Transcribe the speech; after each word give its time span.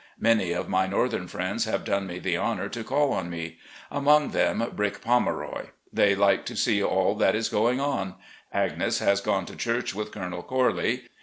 Many 0.19 0.51
of 0.51 0.67
my 0.67 0.87
northern 0.87 1.27
friends 1.27 1.65
have 1.65 1.83
done 1.85 2.07
me 2.07 2.17
the 2.17 2.35
honour 2.35 2.69
to 2.69 2.83
call 2.83 3.13
on 3.13 3.29
me. 3.29 3.59
Among 3.91 4.31
them 4.31 4.67
'Brick 4.75 4.99
Pomeroy.' 4.99 5.67
They 5.93 6.15
like 6.15 6.43
to 6.47 6.55
see 6.55 6.81
all 6.81 7.13
that 7.17 7.35
is 7.35 7.49
going 7.49 7.79
on. 7.79 8.15
Agnes 8.51 8.97
has 8.97 9.21
gone 9.21 9.45
to 9.45 9.55
church 9.55 9.93
with 9.93 10.11
Colonel 10.11 10.41
Corley. 10.41 11.03